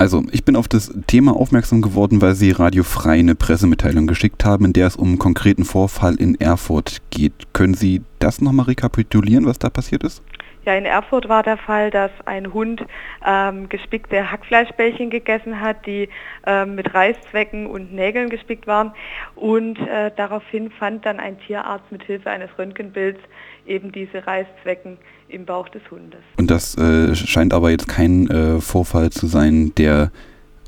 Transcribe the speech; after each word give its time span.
Also, 0.00 0.22
ich 0.32 0.46
bin 0.46 0.56
auf 0.56 0.66
das 0.66 0.90
Thema 1.08 1.36
aufmerksam 1.36 1.82
geworden, 1.82 2.22
weil 2.22 2.34
Sie 2.34 2.52
Radio 2.52 2.84
Frei 2.84 3.18
eine 3.18 3.34
Pressemitteilung 3.34 4.06
geschickt 4.06 4.46
haben, 4.46 4.64
in 4.64 4.72
der 4.72 4.86
es 4.86 4.96
um 4.96 5.08
einen 5.08 5.18
konkreten 5.18 5.66
Vorfall 5.66 6.14
in 6.14 6.40
Erfurt 6.40 7.02
geht. 7.10 7.34
Können 7.52 7.74
Sie 7.74 8.00
das 8.18 8.40
nochmal 8.40 8.64
rekapitulieren, 8.64 9.44
was 9.44 9.58
da 9.58 9.68
passiert 9.68 10.02
ist? 10.02 10.22
Ja, 10.64 10.74
in 10.74 10.86
Erfurt 10.86 11.28
war 11.28 11.42
der 11.42 11.58
Fall, 11.58 11.90
dass 11.90 12.10
ein 12.24 12.54
Hund 12.54 12.82
ähm, 13.26 13.68
gespickte 13.68 14.30
Hackfleischbällchen 14.30 15.10
gegessen 15.10 15.60
hat, 15.60 15.84
die 15.84 16.08
ähm, 16.46 16.76
mit 16.76 16.94
Reißzwecken 16.94 17.66
und 17.66 17.92
Nägeln 17.92 18.30
gespickt 18.30 18.66
waren. 18.66 18.92
Und 19.34 19.78
äh, 19.80 20.10
daraufhin 20.16 20.70
fand 20.70 21.04
dann 21.04 21.20
ein 21.20 21.38
Tierarzt 21.40 21.92
mit 21.92 22.04
Hilfe 22.04 22.30
eines 22.30 22.48
Röntgenbilds 22.56 23.20
eben 23.66 23.92
diese 23.92 24.26
Reißzwecken 24.26 24.96
im 25.30 25.46
Bauch 25.46 25.68
des 25.68 25.82
Hundes. 25.90 26.20
Und 26.36 26.50
das 26.50 26.76
äh, 26.76 27.14
scheint 27.14 27.54
aber 27.54 27.70
jetzt 27.70 27.88
kein 27.88 28.28
äh, 28.28 28.60
Vorfall 28.60 29.10
zu 29.10 29.26
sein, 29.26 29.72
der 29.76 30.10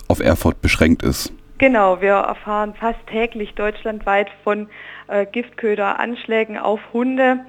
auf 0.09 0.21
Erfurt 0.21 0.61
beschränkt 0.63 1.03
ist. 1.03 1.33
Genau, 1.59 2.01
wir 2.01 2.15
erfahren 2.15 2.75
fast 2.75 2.99
täglich 3.07 3.55
deutschlandweit 3.55 4.29
von 4.43 4.69
äh, 5.09 5.27
Giftköderanschlägen 5.27 6.59
auf 6.59 6.81
Hunde. 6.93 7.41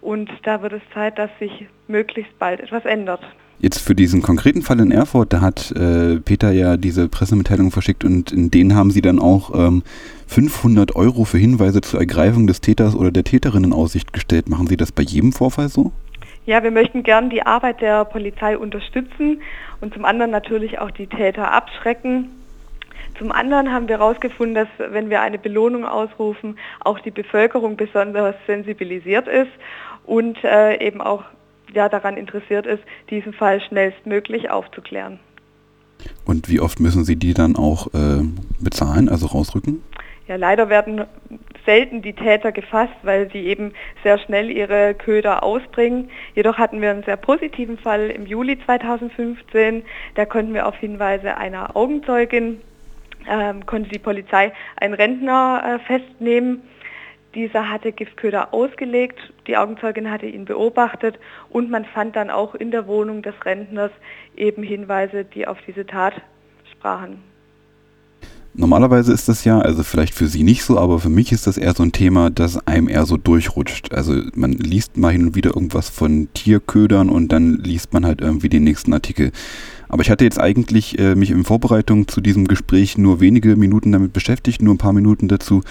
Und 0.00 0.30
da 0.42 0.62
wird 0.62 0.72
es 0.72 0.82
Zeit, 0.92 1.16
dass 1.16 1.30
sich 1.38 1.66
möglichst 1.86 2.36
bald 2.38 2.60
etwas 2.60 2.84
ändert. 2.84 3.20
Jetzt 3.60 3.78
für 3.78 3.94
diesen 3.94 4.22
konkreten 4.22 4.62
Fall 4.62 4.80
in 4.80 4.90
Erfurt, 4.90 5.32
da 5.32 5.40
hat 5.40 5.70
äh, 5.70 6.16
Peter 6.16 6.50
ja 6.50 6.76
diese 6.76 7.08
Pressemitteilung 7.08 7.70
verschickt 7.70 8.04
und 8.04 8.32
in 8.32 8.50
denen 8.50 8.74
haben 8.74 8.90
sie 8.90 9.02
dann 9.02 9.20
auch 9.20 9.54
ähm, 9.54 9.84
500 10.26 10.96
Euro 10.96 11.24
für 11.24 11.38
Hinweise 11.38 11.80
zur 11.80 12.00
Ergreifung 12.00 12.48
des 12.48 12.60
Täters 12.60 12.96
oder 12.96 13.12
der 13.12 13.22
Täterin 13.22 13.62
in 13.62 13.72
Aussicht 13.72 14.12
gestellt. 14.12 14.48
Machen 14.48 14.66
Sie 14.66 14.76
das 14.76 14.90
bei 14.90 15.04
jedem 15.04 15.32
Vorfall 15.32 15.68
so? 15.68 15.92
Ja, 16.44 16.62
wir 16.62 16.72
möchten 16.72 17.04
gern 17.04 17.30
die 17.30 17.44
Arbeit 17.46 17.80
der 17.80 18.04
Polizei 18.04 18.58
unterstützen 18.58 19.42
und 19.80 19.94
zum 19.94 20.04
anderen 20.04 20.32
natürlich 20.32 20.80
auch 20.80 20.90
die 20.90 21.06
Täter 21.06 21.52
abschrecken. 21.52 22.30
Zum 23.18 23.30
anderen 23.30 23.72
haben 23.72 23.88
wir 23.88 23.98
herausgefunden, 23.98 24.54
dass 24.54 24.92
wenn 24.92 25.08
wir 25.08 25.20
eine 25.20 25.38
Belohnung 25.38 25.84
ausrufen, 25.84 26.58
auch 26.80 26.98
die 26.98 27.12
Bevölkerung 27.12 27.76
besonders 27.76 28.34
sensibilisiert 28.46 29.28
ist 29.28 29.52
und 30.04 30.42
äh, 30.42 30.84
eben 30.84 31.00
auch 31.00 31.22
ja, 31.72 31.88
daran 31.88 32.16
interessiert 32.16 32.66
ist, 32.66 32.82
diesen 33.10 33.32
Fall 33.32 33.60
schnellstmöglich 33.60 34.50
aufzuklären. 34.50 35.20
Und 36.24 36.48
wie 36.48 36.60
oft 36.60 36.80
müssen 36.80 37.04
Sie 37.04 37.16
die 37.16 37.34
dann 37.34 37.54
auch 37.54 37.86
äh, 37.94 38.22
bezahlen, 38.58 39.08
also 39.08 39.26
rausrücken? 39.26 39.82
Ja, 40.26 40.36
leider 40.36 40.68
werden 40.68 41.04
selten 41.64 42.02
die 42.02 42.12
Täter 42.12 42.52
gefasst, 42.52 42.94
weil 43.02 43.30
sie 43.30 43.46
eben 43.46 43.72
sehr 44.02 44.18
schnell 44.18 44.50
ihre 44.50 44.94
Köder 44.94 45.42
ausbringen. 45.42 46.10
Jedoch 46.34 46.58
hatten 46.58 46.80
wir 46.80 46.90
einen 46.90 47.04
sehr 47.04 47.16
positiven 47.16 47.78
Fall 47.78 48.10
im 48.10 48.26
Juli 48.26 48.58
2015. 48.64 49.84
Da 50.14 50.24
konnten 50.24 50.54
wir 50.54 50.66
auf 50.66 50.76
Hinweise 50.76 51.36
einer 51.36 51.76
Augenzeugin, 51.76 52.60
ähm, 53.28 53.64
konnte 53.66 53.90
die 53.90 53.98
Polizei 53.98 54.52
einen 54.76 54.94
Rentner 54.94 55.78
äh, 55.80 55.86
festnehmen 55.86 56.62
dieser 57.34 57.70
hatte 57.70 57.92
Giftköder 57.92 58.52
ausgelegt, 58.52 59.18
die 59.46 59.56
Augenzeugin 59.56 60.10
hatte 60.10 60.26
ihn 60.26 60.44
beobachtet 60.44 61.18
und 61.48 61.70
man 61.70 61.84
fand 61.84 62.14
dann 62.16 62.30
auch 62.30 62.54
in 62.54 62.70
der 62.70 62.86
Wohnung 62.86 63.22
des 63.22 63.34
Rentners 63.44 63.90
eben 64.36 64.62
Hinweise, 64.62 65.24
die 65.24 65.46
auf 65.46 65.58
diese 65.66 65.86
Tat 65.86 66.14
sprachen. 66.70 67.31
Normalerweise 68.54 69.14
ist 69.14 69.30
das 69.30 69.44
ja, 69.44 69.60
also 69.60 69.82
vielleicht 69.82 70.12
für 70.12 70.26
Sie 70.26 70.42
nicht 70.42 70.62
so, 70.62 70.78
aber 70.78 70.98
für 70.98 71.08
mich 71.08 71.32
ist 71.32 71.46
das 71.46 71.56
eher 71.56 71.74
so 71.74 71.82
ein 71.82 71.92
Thema, 71.92 72.28
das 72.28 72.66
einem 72.66 72.86
eher 72.86 73.06
so 73.06 73.16
durchrutscht. 73.16 73.94
Also 73.94 74.20
man 74.34 74.52
liest 74.52 74.98
mal 74.98 75.10
hin 75.10 75.28
und 75.28 75.34
wieder 75.34 75.54
irgendwas 75.54 75.88
von 75.88 76.28
Tierködern 76.34 77.08
und 77.08 77.32
dann 77.32 77.54
liest 77.54 77.94
man 77.94 78.04
halt 78.04 78.20
irgendwie 78.20 78.50
den 78.50 78.64
nächsten 78.64 78.92
Artikel. 78.92 79.32
Aber 79.88 80.02
ich 80.02 80.10
hatte 80.10 80.24
jetzt 80.24 80.38
eigentlich 80.38 80.98
äh, 80.98 81.14
mich 81.14 81.30
in 81.30 81.44
Vorbereitung 81.44 82.08
zu 82.08 82.20
diesem 82.20 82.46
Gespräch 82.46 82.98
nur 82.98 83.20
wenige 83.20 83.56
Minuten 83.56 83.92
damit 83.92 84.12
beschäftigt, 84.12 84.60
nur 84.60 84.74
ein 84.74 84.78
paar 84.78 84.92
Minuten 84.92 85.28
dazu 85.28 85.62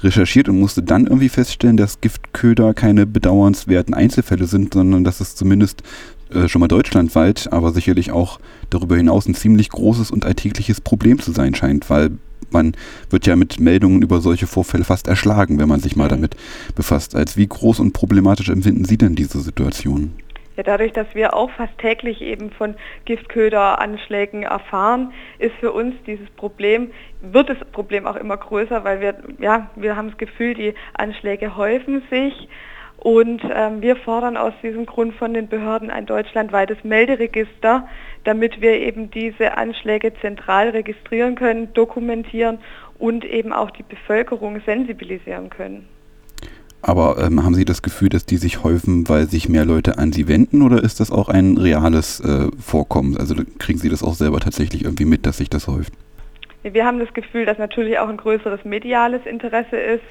recherchiert 0.00 0.48
und 0.48 0.60
musste 0.60 0.82
dann 0.82 1.06
irgendwie 1.06 1.28
feststellen, 1.28 1.76
dass 1.76 2.00
Giftköder 2.00 2.72
keine 2.72 3.04
bedauernswerten 3.04 3.94
Einzelfälle 3.94 4.46
sind, 4.46 4.74
sondern 4.74 5.02
dass 5.02 5.20
es 5.20 5.34
zumindest 5.34 5.82
äh, 6.30 6.46
schon 6.46 6.60
mal 6.60 6.68
deutschlandweit, 6.68 7.52
aber 7.52 7.72
sicherlich 7.72 8.12
auch 8.12 8.38
darüber 8.70 8.96
hinaus 8.96 9.26
ein 9.26 9.34
ziemlich 9.34 9.70
großes 9.70 10.10
und 10.12 10.24
alltägliches 10.24 10.80
Problem 10.80 11.18
zu 11.18 11.32
sein 11.32 11.54
scheint, 11.54 11.88
weil 11.90 12.10
man 12.50 12.76
wird 13.10 13.26
ja 13.26 13.36
mit 13.36 13.60
Meldungen 13.60 14.02
über 14.02 14.20
solche 14.20 14.46
Vorfälle 14.46 14.84
fast 14.84 15.08
erschlagen, 15.08 15.58
wenn 15.58 15.68
man 15.68 15.80
sich 15.80 15.96
mal 15.96 16.06
mhm. 16.06 16.10
damit 16.10 16.36
befasst. 16.74 17.14
Als 17.14 17.36
wie 17.36 17.46
groß 17.46 17.80
und 17.80 17.92
problematisch 17.92 18.48
empfinden 18.48 18.84
Sie 18.84 18.98
denn 18.98 19.14
diese 19.14 19.40
Situation? 19.40 20.14
Ja, 20.58 20.64
dadurch, 20.64 20.92
dass 20.92 21.06
wir 21.14 21.34
auch 21.34 21.50
fast 21.52 21.78
täglich 21.78 22.20
eben 22.20 22.50
von 22.50 22.74
Giftköderanschlägen 23.04 24.42
erfahren, 24.42 25.12
ist 25.38 25.54
für 25.60 25.70
uns 25.70 25.94
dieses 26.04 26.28
Problem, 26.30 26.90
wird 27.20 27.48
das 27.48 27.58
Problem 27.70 28.08
auch 28.08 28.16
immer 28.16 28.36
größer, 28.36 28.82
weil 28.82 29.00
wir, 29.00 29.14
ja, 29.38 29.70
wir 29.76 29.94
haben 29.94 30.08
das 30.08 30.18
Gefühl, 30.18 30.54
die 30.54 30.74
Anschläge 30.94 31.56
häufen 31.56 32.02
sich. 32.10 32.48
Und 32.98 33.40
ähm, 33.54 33.80
wir 33.80 33.94
fordern 33.94 34.36
aus 34.36 34.52
diesem 34.60 34.84
Grund 34.84 35.14
von 35.14 35.32
den 35.32 35.46
Behörden 35.46 35.88
ein 35.88 36.04
deutschlandweites 36.04 36.82
Melderegister, 36.82 37.88
damit 38.24 38.60
wir 38.60 38.72
eben 38.72 39.10
diese 39.10 39.56
Anschläge 39.56 40.12
zentral 40.20 40.70
registrieren 40.70 41.36
können, 41.36 41.72
dokumentieren 41.74 42.58
und 42.98 43.24
eben 43.24 43.52
auch 43.52 43.70
die 43.70 43.84
Bevölkerung 43.84 44.60
sensibilisieren 44.66 45.48
können. 45.48 45.86
Aber 46.82 47.18
ähm, 47.18 47.44
haben 47.44 47.54
Sie 47.54 47.64
das 47.64 47.82
Gefühl, 47.82 48.08
dass 48.08 48.24
die 48.26 48.36
sich 48.36 48.62
häufen, 48.62 49.08
weil 49.08 49.28
sich 49.28 49.48
mehr 49.48 49.64
Leute 49.64 49.98
an 49.98 50.12
Sie 50.12 50.28
wenden 50.28 50.62
oder 50.62 50.82
ist 50.82 51.00
das 51.00 51.10
auch 51.10 51.28
ein 51.28 51.56
reales 51.56 52.20
äh, 52.20 52.48
Vorkommen? 52.60 53.16
Also 53.16 53.34
kriegen 53.58 53.78
Sie 53.78 53.88
das 53.88 54.02
auch 54.02 54.14
selber 54.14 54.40
tatsächlich 54.40 54.84
irgendwie 54.84 55.04
mit, 55.04 55.26
dass 55.26 55.38
sich 55.38 55.50
das 55.50 55.66
häuft? 55.66 55.92
Wir 56.62 56.84
haben 56.84 56.98
das 56.98 57.12
Gefühl, 57.14 57.46
dass 57.46 57.58
natürlich 57.58 57.98
auch 57.98 58.08
ein 58.08 58.16
größeres 58.16 58.64
mediales 58.64 59.24
Interesse 59.26 59.76
ist. 59.76 60.04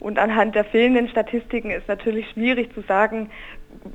Und 0.00 0.18
anhand 0.18 0.54
der 0.54 0.64
fehlenden 0.64 1.08
Statistiken 1.08 1.70
ist 1.70 1.88
natürlich 1.88 2.30
schwierig 2.30 2.72
zu 2.74 2.82
sagen, 2.82 3.30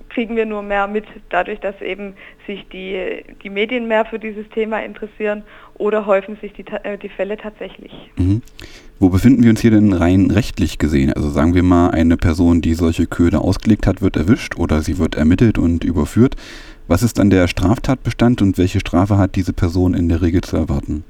kriegen 0.09 0.35
wir 0.35 0.45
nur 0.45 0.61
mehr 0.61 0.87
mit, 0.87 1.05
dadurch, 1.29 1.59
dass 1.59 1.81
eben 1.81 2.13
sich 2.45 2.67
die, 2.71 3.23
die 3.43 3.49
Medien 3.49 3.87
mehr 3.87 4.05
für 4.05 4.19
dieses 4.19 4.47
Thema 4.49 4.79
interessieren 4.79 5.43
oder 5.75 6.05
häufen 6.05 6.37
sich 6.41 6.53
die, 6.53 6.65
äh, 6.83 6.97
die 6.97 7.09
Fälle 7.09 7.37
tatsächlich. 7.37 7.91
Mhm. 8.17 8.41
Wo 8.99 9.09
befinden 9.09 9.43
wir 9.43 9.49
uns 9.49 9.61
hier 9.61 9.71
denn 9.71 9.93
rein 9.93 10.29
rechtlich 10.31 10.77
gesehen? 10.77 11.11
Also 11.13 11.29
sagen 11.29 11.55
wir 11.55 11.63
mal, 11.63 11.89
eine 11.89 12.17
Person, 12.17 12.61
die 12.61 12.73
solche 12.73 13.05
Köder 13.05 13.41
ausgelegt 13.41 13.87
hat, 13.87 14.01
wird 14.01 14.15
erwischt 14.15 14.57
oder 14.57 14.81
sie 14.81 14.97
wird 14.97 15.15
ermittelt 15.15 15.57
und 15.57 15.83
überführt. 15.83 16.35
Was 16.87 17.01
ist 17.01 17.17
dann 17.17 17.29
der 17.29 17.47
Straftatbestand 17.47 18.41
und 18.41 18.57
welche 18.57 18.79
Strafe 18.79 19.17
hat 19.17 19.35
diese 19.35 19.53
Person 19.53 19.93
in 19.93 20.09
der 20.09 20.21
Regel 20.21 20.41
zu 20.41 20.57
erwarten? 20.57 21.03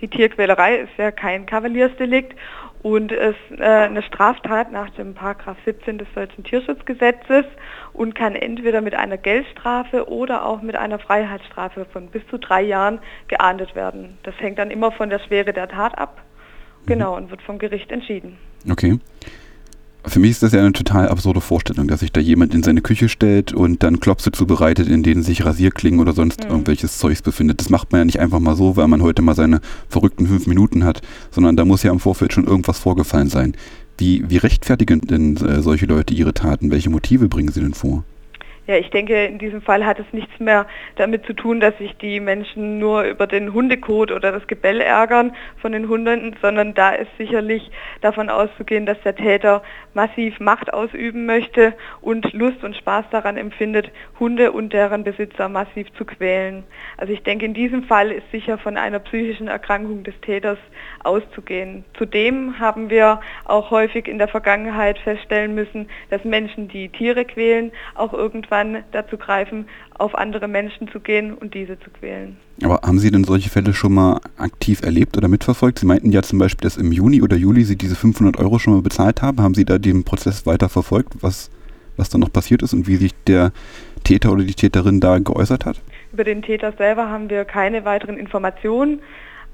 Die 0.00 0.08
Tierquälerei 0.08 0.76
ist 0.76 0.92
ja 0.96 1.10
kein 1.10 1.46
Kavaliersdelikt 1.46 2.34
und 2.82 3.12
ist 3.12 3.36
äh, 3.58 3.62
eine 3.62 4.02
Straftat 4.02 4.70
nach 4.72 4.90
dem 4.90 5.14
Paragraph 5.14 5.56
17 5.64 5.98
des 5.98 6.08
Deutschen 6.14 6.44
Tierschutzgesetzes 6.44 7.44
und 7.92 8.14
kann 8.14 8.34
entweder 8.34 8.80
mit 8.80 8.94
einer 8.94 9.16
Geldstrafe 9.16 10.08
oder 10.08 10.46
auch 10.46 10.62
mit 10.62 10.76
einer 10.76 10.98
Freiheitsstrafe 10.98 11.86
von 11.86 12.08
bis 12.08 12.26
zu 12.28 12.38
drei 12.38 12.62
Jahren 12.62 13.00
geahndet 13.26 13.74
werden. 13.74 14.18
Das 14.22 14.34
hängt 14.38 14.58
dann 14.58 14.70
immer 14.70 14.92
von 14.92 15.10
der 15.10 15.18
Schwere 15.18 15.52
der 15.52 15.68
Tat 15.68 15.98
ab. 15.98 16.22
Genau, 16.86 17.16
und 17.16 17.30
wird 17.30 17.42
vom 17.42 17.58
Gericht 17.58 17.90
entschieden. 17.90 18.38
Okay. 18.70 18.98
Für 20.08 20.20
mich 20.20 20.32
ist 20.32 20.42
das 20.42 20.52
ja 20.52 20.60
eine 20.60 20.72
total 20.72 21.08
absurde 21.08 21.40
Vorstellung, 21.40 21.86
dass 21.88 22.00
sich 22.00 22.12
da 22.12 22.20
jemand 22.20 22.54
in 22.54 22.62
seine 22.62 22.80
Küche 22.80 23.08
stellt 23.08 23.52
und 23.52 23.82
dann 23.82 24.00
Klopse 24.00 24.32
zubereitet, 24.32 24.88
in 24.88 25.02
denen 25.02 25.22
sich 25.22 25.44
Rasierklingen 25.44 26.00
oder 26.00 26.12
sonst 26.12 26.44
mhm. 26.44 26.50
irgendwelches 26.50 26.98
Zeugs 26.98 27.22
befindet. 27.22 27.60
Das 27.60 27.70
macht 27.70 27.92
man 27.92 28.00
ja 28.00 28.04
nicht 28.04 28.20
einfach 28.20 28.40
mal 28.40 28.56
so, 28.56 28.76
weil 28.76 28.88
man 28.88 29.02
heute 29.02 29.22
mal 29.22 29.34
seine 29.34 29.60
verrückten 29.88 30.26
fünf 30.26 30.46
Minuten 30.46 30.84
hat, 30.84 31.02
sondern 31.30 31.56
da 31.56 31.64
muss 31.64 31.82
ja 31.82 31.92
im 31.92 32.00
Vorfeld 32.00 32.32
schon 32.32 32.46
irgendwas 32.46 32.78
vorgefallen 32.78 33.28
sein. 33.28 33.54
Wie, 33.98 34.24
wie 34.28 34.36
rechtfertigen 34.36 35.00
denn 35.00 35.36
äh, 35.38 35.60
solche 35.60 35.86
Leute 35.86 36.14
ihre 36.14 36.32
Taten? 36.32 36.70
Welche 36.70 36.90
Motive 36.90 37.28
bringen 37.28 37.52
sie 37.52 37.60
denn 37.60 37.74
vor? 37.74 38.04
Ja, 38.68 38.76
ich 38.76 38.90
denke, 38.90 39.24
in 39.24 39.38
diesem 39.38 39.62
Fall 39.62 39.86
hat 39.86 39.98
es 39.98 40.04
nichts 40.12 40.38
mehr 40.40 40.66
damit 40.96 41.24
zu 41.24 41.32
tun, 41.32 41.58
dass 41.58 41.74
sich 41.78 41.96
die 41.96 42.20
Menschen 42.20 42.78
nur 42.78 43.04
über 43.04 43.26
den 43.26 43.54
Hundekot 43.54 44.12
oder 44.12 44.30
das 44.30 44.46
Gebell 44.46 44.82
ärgern 44.82 45.34
von 45.62 45.72
den 45.72 45.88
Hunden, 45.88 46.36
sondern 46.42 46.74
da 46.74 46.90
ist 46.90 47.08
sicherlich 47.16 47.70
davon 48.02 48.28
auszugehen, 48.28 48.84
dass 48.84 49.00
der 49.04 49.16
Täter 49.16 49.62
massiv 49.94 50.38
Macht 50.38 50.70
ausüben 50.70 51.24
möchte 51.24 51.72
und 52.02 52.30
Lust 52.34 52.62
und 52.62 52.76
Spaß 52.76 53.06
daran 53.10 53.38
empfindet, 53.38 53.90
Hunde 54.20 54.52
und 54.52 54.74
deren 54.74 55.02
Besitzer 55.02 55.48
massiv 55.48 55.90
zu 55.94 56.04
quälen. 56.04 56.64
Also 56.98 57.14
ich 57.14 57.22
denke, 57.22 57.46
in 57.46 57.54
diesem 57.54 57.84
Fall 57.84 58.12
ist 58.12 58.30
sicher 58.32 58.58
von 58.58 58.76
einer 58.76 58.98
psychischen 58.98 59.48
Erkrankung 59.48 60.04
des 60.04 60.20
Täters 60.20 60.58
auszugehen. 61.04 61.86
Zudem 61.96 62.58
haben 62.58 62.90
wir 62.90 63.20
auch 63.46 63.70
häufig 63.70 64.08
in 64.08 64.18
der 64.18 64.28
Vergangenheit 64.28 64.98
feststellen 64.98 65.54
müssen, 65.54 65.88
dass 66.10 66.22
Menschen, 66.24 66.68
die 66.68 66.90
Tiere 66.90 67.24
quälen, 67.24 67.72
auch 67.94 68.12
irgendwann 68.12 68.57
irgendwann 68.58 68.84
dazu 68.92 69.16
greifen, 69.16 69.66
auf 69.96 70.14
andere 70.16 70.48
Menschen 70.48 70.88
zu 70.88 71.00
gehen 71.00 71.34
und 71.34 71.54
diese 71.54 71.78
zu 71.80 71.90
quälen. 71.90 72.36
Aber 72.62 72.80
haben 72.82 72.98
Sie 72.98 73.10
denn 73.10 73.24
solche 73.24 73.50
Fälle 73.50 73.72
schon 73.72 73.94
mal 73.94 74.20
aktiv 74.36 74.82
erlebt 74.82 75.16
oder 75.16 75.28
mitverfolgt? 75.28 75.78
Sie 75.78 75.86
meinten 75.86 76.12
ja 76.12 76.22
zum 76.22 76.38
Beispiel, 76.38 76.64
dass 76.66 76.76
im 76.76 76.92
Juni 76.92 77.22
oder 77.22 77.36
Juli 77.36 77.64
Sie 77.64 77.76
diese 77.76 77.96
500 77.96 78.38
Euro 78.38 78.58
schon 78.58 78.74
mal 78.74 78.82
bezahlt 78.82 79.22
haben. 79.22 79.40
Haben 79.40 79.54
Sie 79.54 79.64
da 79.64 79.78
den 79.78 80.04
Prozess 80.04 80.46
weiter 80.46 80.68
verfolgt, 80.68 81.14
was, 81.20 81.50
was 81.96 82.08
da 82.08 82.18
noch 82.18 82.32
passiert 82.32 82.62
ist 82.62 82.72
und 82.72 82.86
wie 82.86 82.96
sich 82.96 83.12
der 83.26 83.52
Täter 84.04 84.32
oder 84.32 84.44
die 84.44 84.54
Täterin 84.54 85.00
da 85.00 85.18
geäußert 85.18 85.66
hat? 85.66 85.80
Über 86.12 86.24
den 86.24 86.42
Täter 86.42 86.72
selber 86.72 87.08
haben 87.08 87.30
wir 87.30 87.44
keine 87.44 87.84
weiteren 87.84 88.16
Informationen, 88.16 89.00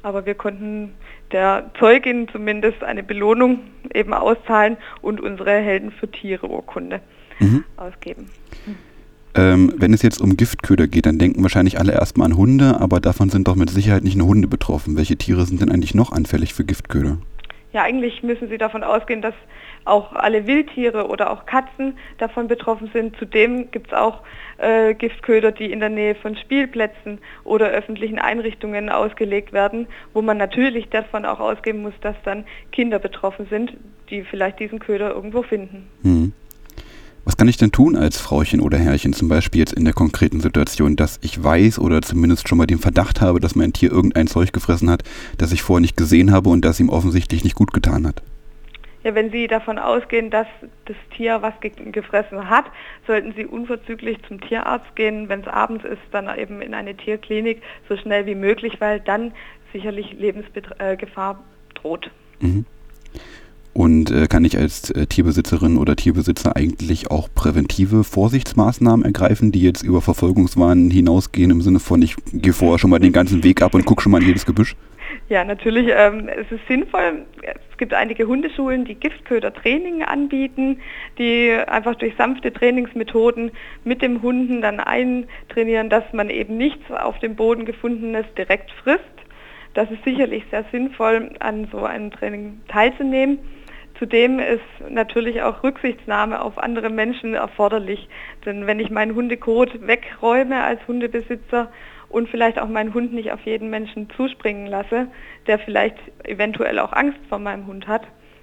aber 0.03 0.27
wir 0.27 0.35
konnten 0.35 0.93
der 1.33 1.71
Zeugin 1.79 2.29
zumindest 2.29 2.85
eine 2.85 3.03
Belohnung 3.03 3.61
eben 3.93 4.15
auszahlen 4.15 4.77
und 5.01 5.21
unsere 5.21 5.51
Helden 5.51 5.91
für 5.91 6.11
Tiere 6.11 6.49
Urkunde 6.49 7.01
mhm. 7.41 7.65
ausgeben. 7.77 8.31
Ähm, 9.37 9.73
wenn 9.77 9.93
es 9.93 10.03
jetzt 10.03 10.21
um 10.21 10.37
Giftköder 10.37 10.87
geht, 10.87 11.07
dann 11.07 11.19
denken 11.19 11.43
wahrscheinlich 11.43 11.79
alle 11.79 11.93
erstmal 11.93 12.27
an 12.27 12.37
Hunde, 12.37 12.81
aber 12.81 13.01
davon 13.01 13.31
sind 13.31 13.49
doch 13.49 13.57
mit 13.57 13.71
Sicherheit 13.71 14.05
nicht 14.05 14.17
nur 14.17 14.29
Hunde 14.29 14.47
betroffen. 14.47 14.97
Welche 14.97 15.17
Tiere 15.17 15.45
sind 15.45 15.61
denn 15.61 15.71
eigentlich 15.71 15.95
noch 15.95 16.13
anfällig 16.13 16.55
für 16.55 16.65
Giftköder? 16.65 17.19
Ja, 17.73 17.83
eigentlich 17.83 18.23
müssen 18.23 18.49
Sie 18.49 18.59
davon 18.59 18.85
ausgehen, 18.85 19.21
dass 19.21 19.35
auch 19.85 20.13
alle 20.13 20.47
Wildtiere 20.47 21.09
oder 21.09 21.31
auch 21.31 21.45
Katzen 21.47 21.99
davon 22.19 22.47
betroffen 22.47 22.89
sind. 22.93 23.17
Zudem 23.17 23.73
gibt 23.73 23.89
es 23.89 23.93
auch 23.93 24.21
äh, 24.59 24.95
Giftköder, 24.95 25.51
die 25.51 25.73
in 25.73 25.81
der 25.81 25.89
Nähe 25.89 26.15
von 26.15 26.37
Spielplätzen 26.37 27.19
oder 27.43 27.67
öffentlichen 27.71 28.21
Einrichtungen 28.21 28.91
ausgelegt 28.91 29.53
werden, 29.53 29.89
wo 30.13 30.23
man 30.23 30.39
natürlich 30.39 30.89
davon 30.91 31.25
auch 31.25 31.41
ausgehen 31.41 31.83
muss, 31.83 31.95
dass 32.01 32.15
dann 32.25 32.45
Kinder 32.71 33.01
betroffen 33.01 33.47
sind, 33.51 33.77
die 34.09 34.23
vielleicht 34.23 34.61
diesen 34.61 34.79
Köder 34.79 35.11
irgendwo 35.11 35.43
finden. 35.43 35.89
Hm. 36.03 36.33
Was 37.45 37.49
kann 37.49 37.51
ich 37.51 37.57
denn 37.59 37.73
tun 37.73 37.95
als 37.95 38.19
Frauchen 38.19 38.63
oder 38.63 38.79
Herrchen, 38.79 39.13
zum 39.13 39.29
Beispiel 39.29 39.59
jetzt 39.59 39.75
in 39.75 39.85
der 39.85 39.93
konkreten 39.93 40.41
Situation, 40.41 40.97
dass 40.97 41.19
ich 41.21 41.45
weiß 41.45 41.79
oder 41.79 42.01
zumindest 42.01 42.49
schon 42.49 42.57
mal 42.57 42.67
den 42.67 42.79
Verdacht 42.79 43.21
habe, 43.21 43.39
dass 43.39 43.55
mein 43.55 43.75
Tier 43.75 43.93
irgendein 43.93 44.27
Zeug 44.27 44.51
gefressen 44.51 44.89
hat, 44.89 45.03
das 45.37 45.53
ich 45.53 45.61
vorher 45.61 45.83
nicht 45.83 45.95
gesehen 45.95 46.33
habe 46.33 46.49
und 46.49 46.65
das 46.65 46.81
ihm 46.81 46.89
offensichtlich 46.89 47.45
nicht 47.45 47.55
gut 47.55 47.75
getan 47.75 48.07
hat? 48.07 48.23
Ja, 49.03 49.15
wenn 49.15 49.31
Sie 49.31 49.47
davon 49.47 49.79
ausgehen, 49.79 50.31
dass 50.31 50.47
das 50.87 50.97
Tier 51.15 51.43
was 51.43 51.53
ge 51.61 51.71
gefressen 51.93 52.49
hat, 52.49 52.65
sollten 53.07 53.35
Sie 53.37 53.45
unverzüglich 53.45 54.17
zum 54.27 54.41
Tierarzt 54.41 54.97
gehen. 54.97 55.29
Wenn 55.29 55.41
es 55.41 55.47
abends 55.47 55.85
ist, 55.85 56.01
dann 56.13 56.35
eben 56.39 56.63
in 56.63 56.73
eine 56.73 56.97
Tierklinik 56.97 57.61
so 57.91 57.99
schnell 57.99 58.25
wie 58.25 58.37
möglich, 58.37 58.81
weil 58.81 59.01
dann 59.01 59.35
sicherlich 59.71 60.15
Lebensgefahr 60.15 61.33
äh, 61.35 61.79
droht. 61.79 62.11
Mhm. 62.41 62.65
Und 63.75 64.13
äh, 64.13 64.29
kann 64.29 64.45
ich 64.45 64.57
als 64.57 64.91
äh, 64.91 65.07
Tierbesitzerin 65.07 65.77
oder 65.79 65.97
Tierbesitzer 65.97 66.55
eigentlich 66.55 67.11
auch 67.11 67.29
präventive 67.35 68.05
Vorsichtsmaßnahmen 68.05 69.05
ergreifen, 69.05 69.51
die 69.51 69.63
jetzt 69.63 69.83
über 69.83 70.01
Verfolgungswahn 70.01 70.91
hinausgehen, 70.91 71.51
im 71.51 71.61
Sinne 71.61 71.81
von, 71.81 72.01
ich 72.01 72.15
gehe 72.33 72.53
vorher 72.53 72.79
schon 72.79 72.91
mal 72.91 73.01
den 73.01 73.13
ganzen 73.13 73.43
Weg 73.43 73.63
ab 73.63 73.75
und 73.75 73.85
gucke 73.85 74.03
schon 74.03 74.13
mal 74.13 74.23
in 74.23 74.29
jedes 74.29 74.47
Gebüsch? 74.47 74.77
Ja, 75.29 75.45
natürlich. 75.45 75.89
Ähm, 75.91 76.29
es 76.29 76.51
ist 76.53 76.67
sinnvoll. 76.69 77.25
Es 77.43 77.79
gibt 77.79 77.95
einige 77.95 78.29
Hundeschulen, 78.29 78.85
die 78.85 78.95
Giftköder-Training 78.95 80.05
anbieten, 80.05 80.79
die 81.19 81.51
einfach 81.67 81.97
durch 81.97 82.15
sanfte 82.17 82.53
Trainingsmethoden 82.53 83.51
mit 83.83 84.03
dem 84.03 84.23
Hunden 84.23 84.61
dann 84.63 84.79
eintrainieren, 84.79 85.91
dass 85.91 86.05
man 86.13 86.31
eben 86.31 86.57
nichts 86.57 86.89
auf 86.91 87.19
dem 87.19 87.35
Boden 87.35 87.65
gefundenes 87.65 88.27
direkt 88.39 88.71
frisst. 88.71 89.03
Das 89.75 89.91
ist 89.91 90.05
sicherlich 90.05 90.45
sehr 90.53 90.65
sinnvoll, 90.71 91.33
an 91.41 91.67
so 91.73 91.85
einem 91.85 92.13
Training 92.13 92.61
teilzunehmen. 92.69 93.39
Zudem 93.99 94.41
ist 94.41 94.91
natürlich 94.91 95.43
auch 95.43 95.63
Rücksichtsnahme 95.63 96.43
auf 96.43 96.59
andere 96.59 96.91
Menschen 96.91 97.35
erforderlich. 97.35 98.09
Denn 98.45 98.67
wenn 98.67 98.81
ich 98.81 98.91
meinen 98.91 99.15
Hundekot 99.15 99.87
wegräume 99.87 100.63
als 100.63 100.81
Hundebesitzer 100.89 101.71
und 102.09 102.29
vielleicht 102.29 102.59
auch 102.59 102.69
meinen 102.69 102.93
Hund 102.93 103.13
nicht 103.13 103.31
auf 103.33 103.41
jeden 103.45 103.71
Menschen 103.71 104.09
zuspringen 104.17 104.67
lasse, 104.67 105.09
der 105.47 105.59
vielleicht 105.59 105.97
eventuell 106.25 106.79
auch 106.79 106.93
Angst 106.93 107.19
vor 107.29 107.39
meinem 107.39 107.67
Hund 107.67 107.87
hat, 107.87 108.03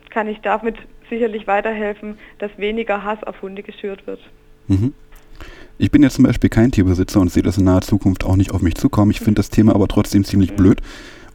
kann 0.10 0.28
ich 0.28 0.40
damit 0.42 0.76
sicherlich 1.10 1.48
weiterhelfen, 1.48 2.18
dass 2.40 2.52
weniger 2.58 3.04
Hass 3.04 3.22
auf 3.24 3.42
Hunde 3.42 3.64
geschürt 3.64 4.08
wird. 4.08 4.20
Mhm. 4.68 4.94
Ich 5.78 5.90
bin 5.92 6.04
jetzt 6.04 6.16
zum 6.16 6.26
Beispiel 6.26 6.50
kein 6.50 6.72
Tierbesitzer 6.72 7.20
und 7.20 7.32
sehe 7.32 7.44
das 7.44 7.58
in 7.58 7.64
naher 7.66 7.82
Zukunft 7.82 8.24
auch 8.24 8.36
nicht 8.36 8.52
auf 8.52 8.62
mich 8.62 8.76
zukommen. 8.76 9.12
Ich 9.12 9.20
finde 9.20 9.40
das 9.40 9.50
Thema 9.50 9.74
aber 9.74 9.88
trotzdem 9.88 10.24
ziemlich 10.24 10.54
blöd 10.54 10.82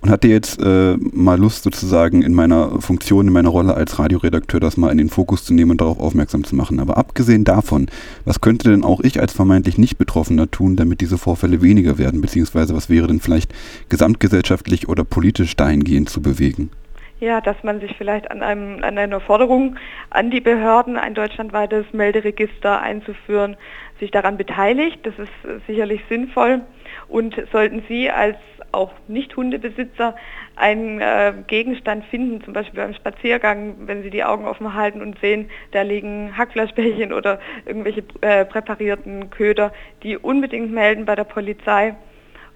und 0.07 0.13
hatte 0.13 0.29
jetzt 0.29 0.63
äh, 0.63 0.97
mal 1.13 1.37
Lust 1.37 1.65
sozusagen 1.65 2.23
in 2.23 2.33
meiner 2.33 2.81
Funktion, 2.81 3.27
in 3.27 3.33
meiner 3.33 3.49
Rolle 3.49 3.75
als 3.75 3.99
Radioredakteur 3.99 4.61
das 4.61 4.77
mal 4.77 4.93
in 4.93 4.99
den 4.99 5.09
Fokus 5.09 5.45
zu 5.45 5.53
nehmen 5.53 5.73
und 5.73 5.81
darauf 5.81 5.99
aufmerksam 5.99 6.45
zu 6.45 6.55
machen. 6.55 6.79
Aber 6.79 6.97
abgesehen 6.97 7.43
davon, 7.43 7.89
was 8.25 8.41
könnte 8.41 8.71
denn 8.71 8.85
auch 8.85 9.01
ich 9.01 9.19
als 9.21 9.33
vermeintlich 9.33 9.79
nicht 9.79 9.99
Betroffener 9.99 10.49
tun, 10.49 10.77
damit 10.77 11.01
diese 11.01 11.19
Vorfälle 11.19 11.61
weniger 11.61 11.99
werden? 11.99 12.21
Beziehungsweise 12.21 12.77
was 12.77 12.89
wäre 12.89 13.09
denn 13.09 13.19
vielleicht 13.19 13.53
gesamtgesellschaftlich 13.89 14.89
oder 14.89 15.03
politisch 15.03 15.57
dahingehend 15.57 16.09
zu 16.09 16.23
bewegen? 16.23 16.71
Ja, 17.19 17.41
dass 17.41 17.57
man 17.65 17.81
sich 17.81 17.97
vielleicht 17.97 18.31
an, 18.31 18.43
einem, 18.43 18.85
an 18.85 18.99
einer 18.99 19.21
Forderung 19.21 19.77
an 20.11 20.31
die 20.31 20.41
Behörden, 20.41 20.99
ein 20.99 21.15
deutschlandweites 21.15 21.87
Melderegister 21.93 22.81
einzuführen, 22.81 23.57
sich 23.99 24.13
daran 24.13 24.37
beteiligt. 24.37 25.01
Das 25.03 25.19
ist 25.19 25.67
sicherlich 25.67 26.03
sinnvoll. 26.09 26.61
Und 27.09 27.35
sollten 27.51 27.83
Sie 27.89 28.11
als 28.11 28.37
auch 28.77 28.93
Nicht-Hundebesitzer 29.09 30.15
einen 30.55 31.01
äh, 31.01 31.33
Gegenstand 31.47 32.05
finden, 32.05 32.45
zum 32.45 32.53
Beispiel 32.53 32.81
beim 32.81 32.95
Spaziergang, 32.95 33.75
wenn 33.87 34.03
Sie 34.03 34.11
die 34.11 34.23
Augen 34.23 34.45
offen 34.45 34.75
halten 34.75 35.01
und 35.01 35.19
sehen, 35.21 35.51
da 35.73 35.83
liegen 35.83 36.37
Hackfleischbällchen 36.37 37.13
oder 37.13 37.41
irgendwelche 37.65 38.05
äh, 38.21 38.45
präparierten 38.45 39.31
Köder, 39.31 39.73
die 40.03 40.17
unbedingt 40.17 40.71
melden 40.71 41.05
bei 41.05 41.17
der 41.17 41.25
Polizei 41.25 41.97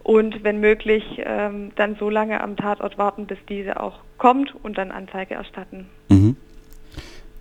und 0.02 0.44
wenn 0.44 0.60
möglich 0.60 1.04
ähm, 1.24 1.72
dann 1.76 1.96
so 1.96 2.10
lange 2.10 2.40
am 2.40 2.56
Tatort 2.56 2.98
warten, 2.98 3.26
bis 3.26 3.38
diese 3.48 3.80
auch 3.80 4.00
kommt 4.18 4.54
und 4.62 4.78
dann 4.78 4.90
Anzeige 4.90 5.34
erstatten. 5.34 5.86
Mhm. 6.08 6.36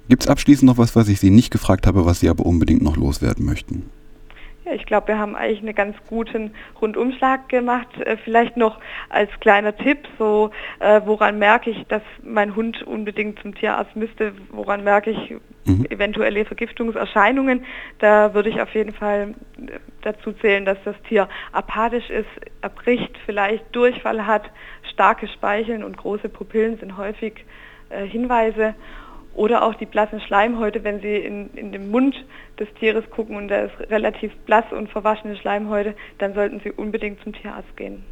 Gibt 0.10 0.24
es 0.24 0.30
abschließend 0.30 0.70
noch 0.70 0.78
was, 0.78 0.96
was 0.96 1.08
ich 1.08 1.20
Sie 1.20 1.30
nicht 1.30 1.52
gefragt 1.52 1.86
habe, 1.86 2.06
was 2.06 2.20
Sie 2.20 2.30
aber 2.30 2.46
unbedingt 2.46 2.82
noch 2.82 2.98
loswerden 2.98 3.46
möchten? 3.46 3.90
Ich 4.74 4.86
glaube, 4.86 5.10
wir 5.10 5.18
haben 5.18 5.36
eigentlich 5.36 5.60
einen 5.60 5.76
ganz 5.76 5.98
guten 6.08 6.52
Rundumschlag 6.82 7.50
gemacht. 7.50 7.88
Äh, 8.00 8.18
vielleicht 8.18 8.58
noch 8.58 8.80
als 9.10 9.30
kleiner 9.40 9.76
Tipp, 9.76 10.08
so 10.18 10.52
äh, 10.80 11.02
woran 11.06 11.40
merke 11.40 11.70
ich, 11.70 11.84
dass 11.88 12.02
mein 12.24 12.56
Hund 12.56 12.84
unbedingt 12.84 13.40
zum 13.40 13.56
Tierarzt 13.56 13.96
müsste, 13.96 14.34
woran 14.52 14.84
merke 14.84 15.12
ich 15.12 15.36
mhm. 15.66 15.86
eventuelle 15.90 16.46
Vergiftungserscheinungen. 16.46 17.66
Da 18.00 18.34
würde 18.34 18.50
ich 18.50 18.62
auf 18.62 18.74
jeden 18.74 18.94
Fall 18.94 19.36
äh, 19.58 19.80
dazu 20.02 20.34
zählen, 20.34 20.66
dass 20.66 20.78
das 20.86 20.96
Tier 21.08 21.28
apathisch 21.52 22.10
ist, 22.10 22.30
erbricht, 22.62 23.18
vielleicht 23.26 23.64
Durchfall 23.76 24.26
hat, 24.26 24.50
starke 24.92 25.28
Speicheln 25.28 25.84
und 25.84 25.98
große 25.98 26.30
Pupillen 26.30 26.78
sind 26.78 26.98
häufig 26.98 27.46
Hinweise. 27.90 28.76
Oder 29.40 29.64
auch 29.64 29.74
die 29.76 29.86
blassen 29.86 30.20
Schleimhäute, 30.20 30.84
wenn 30.84 31.00
Sie 31.00 31.16
in, 31.16 31.50
in 31.54 31.72
den 31.72 31.90
Mund 31.92 32.14
des 32.60 32.68
Tieres 32.74 33.10
gucken 33.10 33.38
und 33.38 33.48
da 33.48 33.62
ist 33.62 33.80
relativ 33.90 34.36
blass 34.40 34.66
und 34.74 34.90
verwaschene 34.90 35.38
Schleimhäute, 35.38 35.96
dann 36.18 36.34
sollten 36.34 36.60
Sie 36.60 36.72
unbedingt 36.72 37.24
zum 37.24 37.32
Tierarzt 37.32 37.78
gehen. 37.78 38.04